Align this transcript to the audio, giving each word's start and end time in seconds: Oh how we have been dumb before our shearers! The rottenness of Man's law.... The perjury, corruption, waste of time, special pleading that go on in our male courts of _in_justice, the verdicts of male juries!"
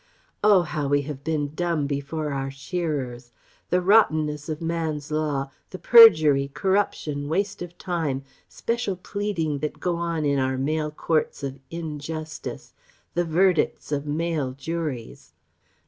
Oh 0.43 0.63
how 0.63 0.87
we 0.87 1.03
have 1.03 1.23
been 1.23 1.53
dumb 1.53 1.85
before 1.85 2.31
our 2.33 2.49
shearers! 2.49 3.31
The 3.69 3.81
rottenness 3.81 4.49
of 4.49 4.59
Man's 4.59 5.11
law.... 5.11 5.51
The 5.69 5.77
perjury, 5.77 6.49
corruption, 6.51 7.27
waste 7.29 7.61
of 7.61 7.77
time, 7.77 8.23
special 8.49 8.95
pleading 8.95 9.59
that 9.59 9.79
go 9.79 9.97
on 9.97 10.25
in 10.25 10.39
our 10.39 10.57
male 10.57 10.89
courts 10.89 11.43
of 11.43 11.59
_in_justice, 11.71 12.71
the 13.13 13.25
verdicts 13.25 13.91
of 13.91 14.07
male 14.07 14.53
juries!" 14.53 15.33